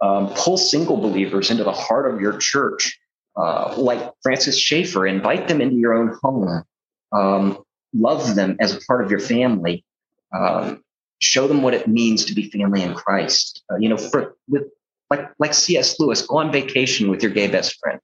[0.00, 2.96] Um, pull single believers into the heart of your church,
[3.36, 6.62] uh, like Francis Schaeffer, invite them into your own home.
[7.10, 7.58] Um,
[7.92, 9.84] love them as a part of your family.
[10.32, 10.84] Um,
[11.22, 13.62] show them what it means to be family in Christ.
[13.70, 14.64] Uh, you know, for, with
[15.10, 15.98] like like C.S.
[16.00, 18.00] Lewis, go on vacation with your gay best friend.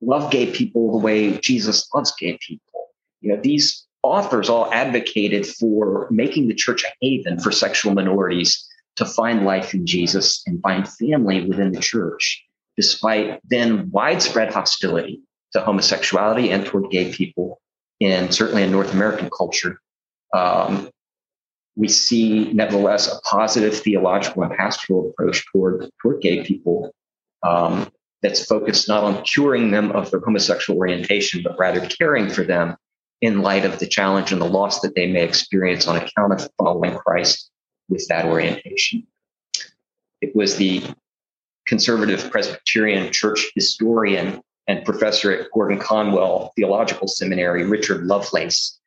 [0.00, 2.88] Love gay people the way Jesus loves gay people.
[3.20, 8.68] You know, these authors all advocated for making the church a haven for sexual minorities
[8.96, 12.44] to find life in Jesus and find family within the church,
[12.76, 15.20] despite then widespread hostility
[15.52, 17.60] to homosexuality and toward gay people,
[18.00, 19.78] and certainly in North American culture.
[20.34, 20.90] Um,
[21.76, 26.94] we see, nevertheless, a positive theological and pastoral approach toward, toward gay people
[27.42, 27.90] um,
[28.22, 32.76] that's focused not on curing them of their homosexual orientation, but rather caring for them
[33.20, 36.48] in light of the challenge and the loss that they may experience on account of
[36.58, 37.50] following Christ
[37.88, 39.06] with that orientation.
[40.20, 40.82] It was the
[41.66, 48.78] conservative Presbyterian church historian and professor at Gordon Conwell Theological Seminary, Richard Lovelace,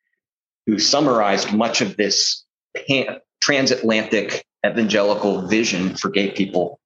[0.65, 2.44] who summarized much of this
[2.87, 6.79] pan- transatlantic evangelical vision for gay people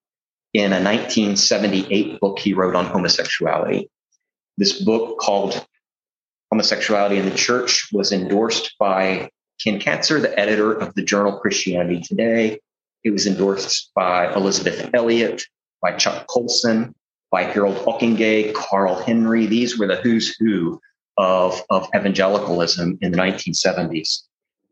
[0.53, 3.89] in a 1978 book he wrote on homosexuality.
[4.57, 5.65] This book called
[6.51, 9.29] Homosexuality in the Church was endorsed by
[9.63, 12.59] Ken Kantzer, the editor of the journal Christianity Today.
[13.03, 15.43] It was endorsed by Elisabeth Elliot,
[15.81, 16.95] by Chuck Colson,
[17.31, 19.45] by Harold Ockenga, Carl Henry.
[19.45, 20.81] These were the who's who
[21.17, 24.23] of, of evangelicalism in the 1970s.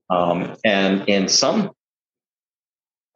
[0.09, 1.71] Um, and in some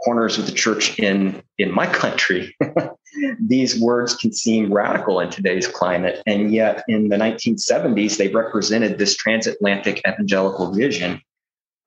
[0.03, 2.55] corners of the church in, in my country,
[3.39, 6.21] these words can seem radical in today's climate.
[6.25, 11.21] And yet in the 1970s, they represented this transatlantic evangelical vision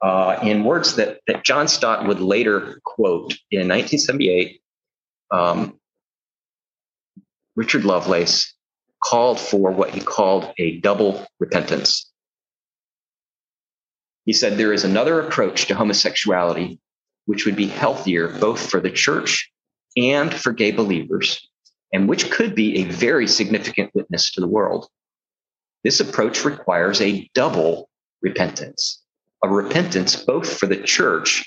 [0.02, 4.60] uh, in words that, that John Stott would later quote in 1978.
[5.30, 5.78] Um,
[7.56, 8.54] Richard Lovelace
[9.02, 12.10] called for what he called a double repentance.
[14.24, 16.78] He said there is another approach to homosexuality
[17.26, 19.50] which would be healthier both for the church
[19.96, 21.48] and for gay believers,
[21.92, 24.88] and which could be a very significant witness to the world.
[25.84, 27.88] This approach requires a double
[28.22, 29.02] repentance,
[29.42, 31.44] a repentance both for the church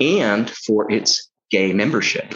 [0.00, 2.34] and for its gay membership.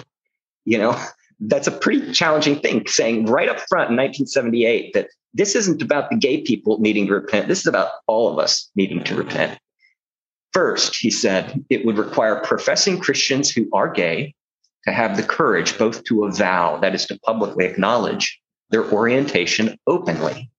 [0.64, 1.02] You know,
[1.40, 6.10] that's a pretty challenging thing saying right up front in 1978 that this isn't about
[6.10, 7.48] the gay people needing to repent.
[7.48, 9.58] This is about all of us needing to repent.
[10.52, 14.34] First, he said, it would require professing Christians who are gay
[14.84, 18.40] to have the courage both to avow, that is, to publicly acknowledge
[18.70, 20.50] their orientation openly,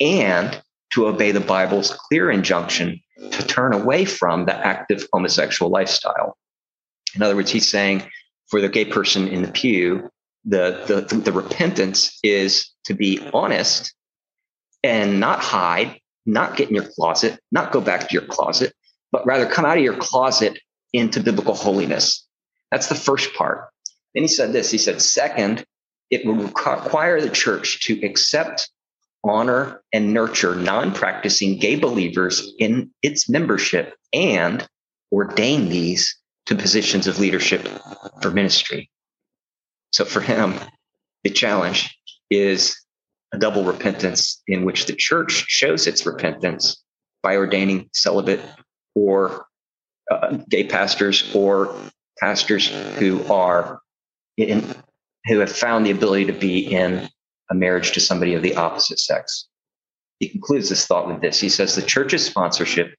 [0.00, 0.60] and
[0.92, 3.00] to obey the Bible's clear injunction
[3.30, 6.36] to turn away from the active homosexual lifestyle.
[7.14, 8.02] In other words, he's saying
[8.48, 10.10] for the gay person in the pew,
[10.44, 13.94] the, the, the repentance is to be honest
[14.82, 18.72] and not hide, not get in your closet, not go back to your closet,
[19.12, 20.58] but rather come out of your closet
[20.92, 22.26] into biblical holiness.
[22.70, 23.68] That's the first part.
[24.14, 25.64] Then he said this he said, second,
[26.10, 28.70] it will require the church to accept,
[29.22, 34.66] honor, and nurture non practicing gay believers in its membership and
[35.12, 37.68] ordain these to positions of leadership
[38.22, 38.90] for ministry.
[39.92, 40.54] So for him,
[41.22, 41.96] the challenge
[42.30, 42.76] is
[43.32, 46.82] a double repentance in which the church shows its repentance
[47.22, 48.40] by ordaining celibate
[48.94, 49.46] or
[50.10, 51.74] uh, gay pastors or
[52.18, 52.68] pastors
[52.98, 53.80] who are
[54.36, 54.74] in,
[55.26, 57.08] who have found the ability to be in
[57.50, 59.48] a marriage to somebody of the opposite sex.
[60.18, 61.40] He concludes this thought with this.
[61.40, 62.94] He says the church's sponsorship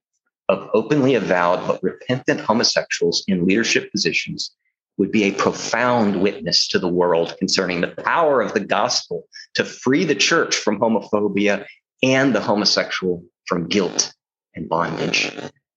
[0.49, 4.51] of openly avowed but repentant homosexuals in leadership positions
[4.97, 9.23] would be a profound witness to the world concerning the power of the gospel
[9.55, 11.65] to free the church from homophobia
[12.03, 14.13] and the homosexual from guilt
[14.55, 15.31] and bondage.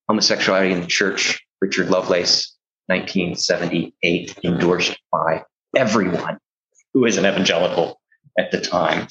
[0.08, 2.54] Homosexuality in the Church, Richard Lovelace,
[2.86, 5.42] 1978, endorsed by
[5.76, 6.38] everyone
[6.92, 8.00] who is an evangelical
[8.38, 9.08] at the time.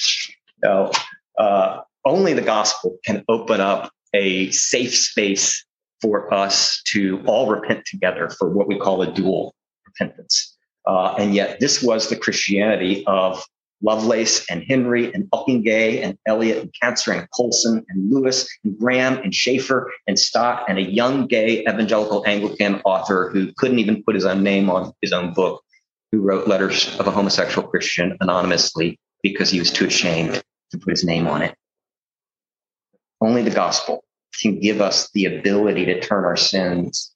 [0.64, 0.91] So,
[1.38, 5.66] uh, only the gospel can open up a safe space
[6.02, 9.56] for us to all repent together for what we call a dual
[9.88, 10.56] repentance.
[10.86, 13.44] Uh, and yet, this was the Christianity of
[13.84, 19.18] Lovelace and Henry and Buckingay and Elliot and Kantzer and Colson and Lewis and Graham
[19.18, 24.16] and Schaeffer and Stott and a young gay evangelical Anglican author who couldn't even put
[24.16, 25.62] his own name on his own book,
[26.12, 30.92] who wrote letters of a homosexual Christian anonymously because he was too ashamed to put
[30.92, 31.56] his name on it.
[33.22, 34.04] Only the gospel
[34.42, 37.14] can give us the ability to turn our sins,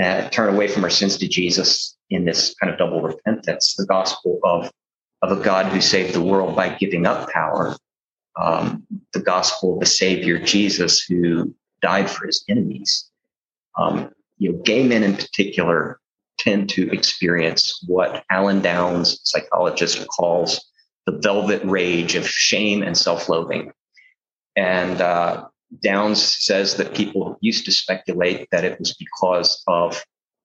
[0.00, 3.86] uh, turn away from our sins to Jesus in this kind of double repentance, the
[3.86, 4.70] gospel of
[5.22, 7.76] of a God who saved the world by giving up power,
[8.40, 13.10] um, the gospel of the Savior Jesus who died for his enemies.
[13.76, 16.00] Um, you know, gay men in particular
[16.38, 20.60] tend to experience what Alan Downs, psychologist, calls
[21.06, 23.72] the velvet rage of shame and self-loathing.
[24.56, 25.48] And uh,
[25.82, 30.02] Downs says that people used to speculate that it was because of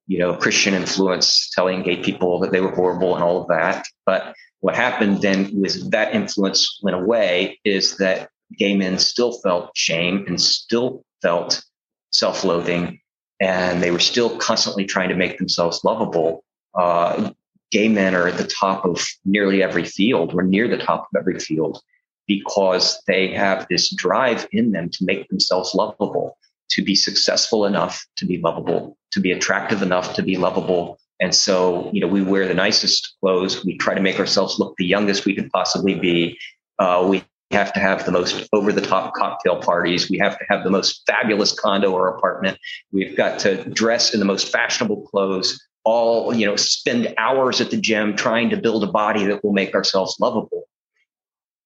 [0.07, 3.85] you know Christian influence telling gay people that they were horrible and all of that.
[4.05, 9.71] But what happened then was that influence went away is that gay men still felt
[9.75, 11.63] shame and still felt
[12.11, 12.99] self-loathing
[13.41, 16.43] and they were still constantly trying to make themselves lovable
[16.75, 17.31] uh,
[17.71, 21.19] gay men are at the top of nearly every field or near the top of
[21.19, 21.81] every field
[22.27, 26.37] because they have this drive in them to make themselves lovable
[26.76, 31.34] to be successful enough to be lovable to be attractive enough to be lovable and
[31.34, 33.63] so, you know, we wear the nicest clothes.
[33.63, 36.38] We try to make ourselves look the youngest we could possibly be.
[36.78, 40.09] Uh, we have to have the most over the top cocktail parties.
[40.09, 42.57] We have to have the most fabulous condo or apartment.
[42.91, 47.71] We've got to dress in the most fashionable clothes, all, you know, spend hours at
[47.71, 50.67] the gym trying to build a body that will make ourselves lovable.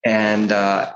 [0.06, 0.94] And, uh,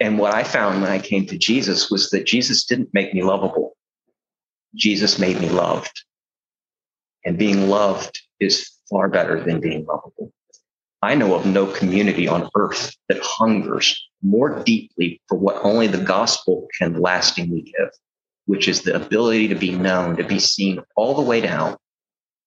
[0.00, 3.22] and what I found when I came to Jesus was that Jesus didn't make me
[3.22, 3.76] lovable.
[4.74, 6.04] Jesus made me loved.
[7.24, 10.32] And being loved is far better than being lovable.
[11.02, 16.02] I know of no community on earth that hungers more deeply for what only the
[16.02, 17.90] gospel can lastingly give,
[18.46, 21.76] which is the ability to be known, to be seen all the way down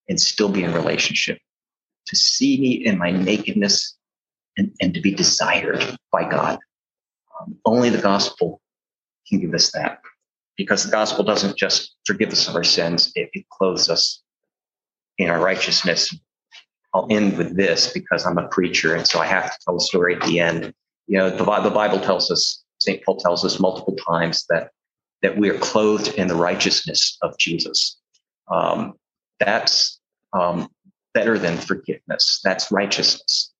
[0.09, 1.37] and still be in relationship,
[2.07, 3.95] to see me in my nakedness
[4.57, 6.59] and, and to be desired by God.
[7.43, 8.61] Um, only the gospel
[9.27, 9.99] can give us that
[10.57, 14.21] because the gospel doesn't just forgive us of our sins, it, it clothes us
[15.17, 16.15] in our righteousness.
[16.93, 19.79] I'll end with this because I'm a preacher, and so I have to tell a
[19.79, 20.73] story at the end.
[21.07, 23.03] You know, the, the Bible tells us, St.
[23.03, 24.69] Paul tells us multiple times that
[25.23, 27.97] that we are clothed in the righteousness of Jesus.
[28.51, 28.93] Um,
[29.39, 30.01] that's
[30.33, 30.67] um,
[31.13, 32.41] better than forgiveness.
[32.43, 33.52] That's righteousness.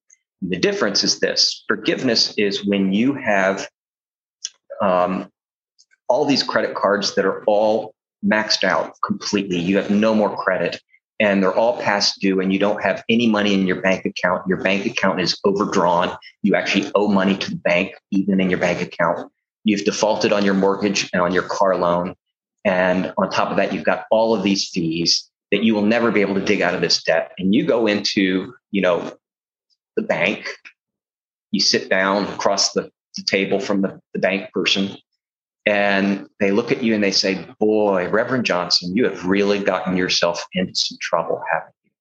[0.48, 3.68] The difference is this: forgiveness is when you have
[4.82, 5.30] um,
[6.08, 7.94] all these credit cards that are all
[8.26, 9.60] maxed out completely.
[9.60, 10.82] You have no more credit
[11.20, 14.44] and they're all past due and you don't have any money in your bank account.
[14.48, 16.16] Your bank account is overdrawn.
[16.42, 19.32] You actually owe money to the bank, even in your bank account.
[19.64, 22.16] You've defaulted on your mortgage and on your car loan.
[22.66, 26.12] And on top of that, you've got all of these fees that you will never
[26.12, 27.32] be able to dig out of this debt.
[27.38, 29.18] And you go into, you know,
[29.96, 30.48] the bank,
[31.52, 34.98] you sit down across the, the table from the, the bank person
[35.66, 39.96] and they look at you and they say, Boy, Reverend Johnson, you have really gotten
[39.96, 41.92] yourself into some trouble, haven't you?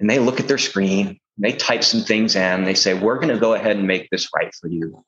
[0.00, 3.28] And they look at their screen, they type some things in, they say, We're going
[3.28, 5.04] to go ahead and make this right for you.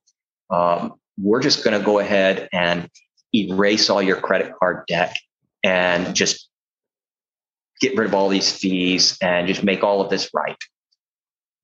[0.51, 2.89] Um, we're just going to go ahead and
[3.35, 5.17] erase all your credit card debt
[5.65, 6.49] and just
[7.81, 10.57] get rid of all these fees and just make all of this right.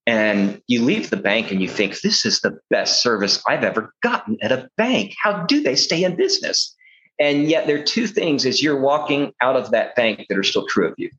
[0.06, 3.94] And you leave the bank and you think, this is the best service I've ever
[4.02, 5.14] gotten at a bank.
[5.22, 6.76] How do they stay in business?
[7.18, 10.42] And yet, there are two things as you're walking out of that bank that are
[10.42, 11.10] still true of you.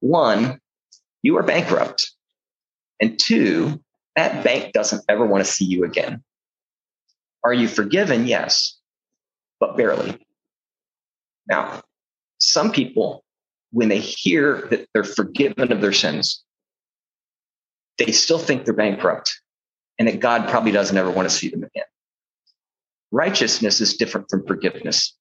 [0.00, 0.60] One,
[1.22, 2.12] you are bankrupt.
[3.00, 3.80] And two,
[4.16, 6.22] that bank doesn't ever want to see you again.
[7.42, 8.26] Are you forgiven?
[8.26, 8.78] Yes,
[9.58, 10.24] but barely.
[11.48, 11.82] Now,
[12.38, 13.24] some people,
[13.72, 16.44] when they hear that they're forgiven of their sins,
[17.98, 19.40] they still think they're bankrupt
[19.98, 21.84] and that God probably doesn't ever want to see them again.
[23.10, 25.16] Righteousness is different from forgiveness.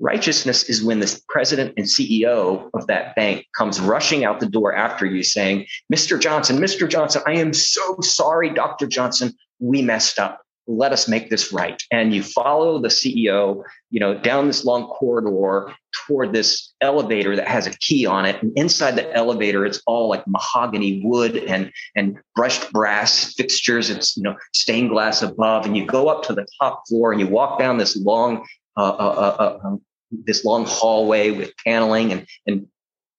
[0.00, 4.74] Righteousness is when the president and CEO of that bank comes rushing out the door
[4.74, 6.20] after you saying, Mr.
[6.20, 6.88] Johnson, Mr.
[6.88, 8.86] Johnson, I am so sorry, Dr.
[8.86, 11.82] Johnson, we messed up let us make this right.
[11.90, 15.72] And you follow the ceo you know down this long corridor
[16.06, 18.42] toward this elevator that has a key on it.
[18.42, 23.90] And inside the elevator it's all like mahogany wood and and brushed brass fixtures.
[23.90, 25.66] It's you know stained glass above.
[25.66, 28.46] And you go up to the top floor and you walk down this long
[28.76, 32.66] uh, uh, uh, uh um, this long hallway with paneling and and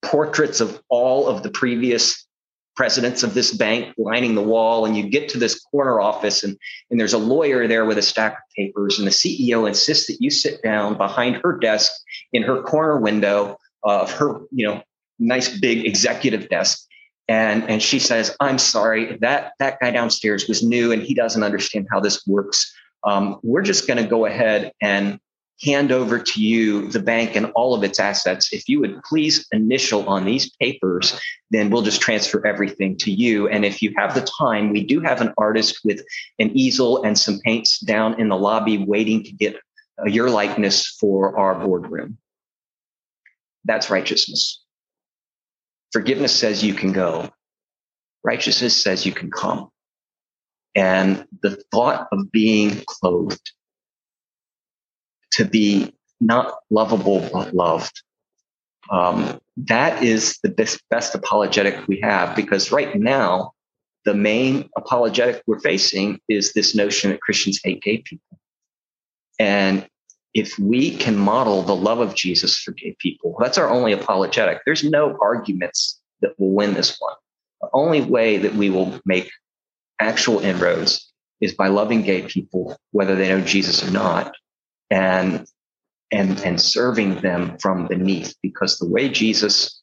[0.04, 2.25] portraits of all of the previous
[2.76, 6.58] presidents of this bank lining the wall and you get to this corner office and,
[6.90, 10.18] and there's a lawyer there with a stack of papers and the ceo insists that
[10.20, 11.92] you sit down behind her desk
[12.34, 14.82] in her corner window of her you know
[15.20, 16.82] nice big executive desk.
[17.28, 21.44] And and she says i'm sorry that that guy downstairs was new and he doesn't
[21.44, 22.72] understand how this works.
[23.04, 25.20] Um, we're just going to go ahead and
[25.62, 28.52] hand over to you the bank and all of its assets.
[28.52, 31.20] If you would please initial on these papers,
[31.52, 33.48] then we'll just transfer everything to you.
[33.48, 36.04] And if you have the time, we do have an artist with
[36.40, 39.56] an easel and some paints down in the lobby waiting to get
[40.00, 42.18] uh, your likeness for our boardroom.
[43.64, 44.62] That's righteousness.
[45.94, 47.30] Forgiveness says you can go.
[48.24, 49.70] Righteousness says you can come.
[50.76, 53.54] And the thought of being clothed
[55.36, 58.02] to be not lovable but loved.
[58.90, 63.52] Um, that is the best, best apologetic we have because right now,
[64.06, 68.40] the main apologetic we're facing is this notion that Christians hate gay people.
[69.40, 69.88] And
[70.36, 74.60] if we can model the love of Jesus for gay people, that's our only apologetic.
[74.66, 77.16] There's no arguments that will win this one.
[77.62, 79.32] The only way that we will make
[80.00, 81.12] actual inroads
[81.42, 84.36] is by loving gay people, whether they know Jesus or not,
[84.90, 85.46] and
[86.12, 89.82] and and serving them from beneath because the way jesus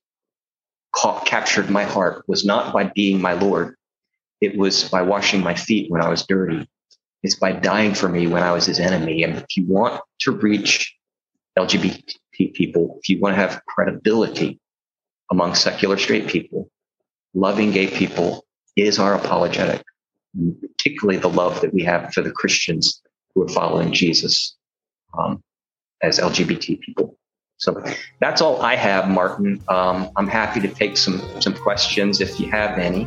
[0.95, 3.75] ca- captured my heart was not by being my lord.
[4.41, 6.69] It was by washing my feet when i was dirty.
[7.23, 9.23] It's by dying for me when i was his enemy.
[9.23, 10.95] And if you want to reach
[11.59, 12.15] lgbt
[12.55, 14.59] people if you want to have credibility
[15.31, 16.71] among secular straight people
[17.35, 18.45] loving gay people
[18.77, 19.83] is our apologetic
[20.61, 23.03] particularly the love that we have for the christians
[23.35, 24.57] who are following jesus
[25.19, 25.41] um,
[26.05, 27.17] as LGBT people.
[27.57, 27.81] So
[28.21, 29.61] that's all I have, Martin.
[29.69, 33.07] Um, I'm happy to take some, some questions if you have any.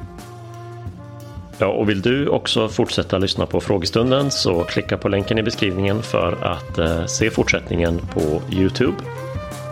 [1.58, 6.03] Ja, och vill du också fortsätta lyssna på frågestunden så klicka på länken i beskrivningen
[6.03, 8.97] för att eh, se fortsättningen på Youtube.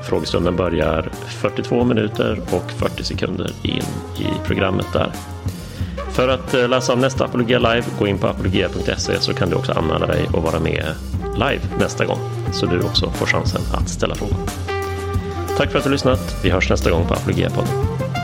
[0.09, 1.09] Frågestunden börjar
[1.41, 3.83] 42 minuter och 40 sekunder in
[4.19, 5.11] i programmet där.
[6.13, 9.55] För att eh, läsa om nästa Apologia Live, gå in på apologia.se så kan du
[9.55, 10.85] också anmäla dig och vara med
[11.33, 12.19] live nästa gång.
[12.51, 14.37] Så du också får chansen att ställa frågor.
[15.57, 16.35] Tack för att du lyssnat.
[16.43, 18.22] Vi hörs nästa gång på Apologia-podden.